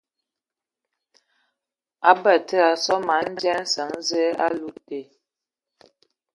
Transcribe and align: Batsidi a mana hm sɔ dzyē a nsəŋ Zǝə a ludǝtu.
Batsidi 2.23 2.57
a 2.95 2.95
mana 3.07 3.29
hm 3.37 3.37
sɔ 3.37 3.37
dzyē 3.37 3.53
a 3.57 3.63
nsəŋ 3.63 3.89
Zǝə 4.07 4.23
a 4.43 4.47
ludǝtu. 4.57 4.99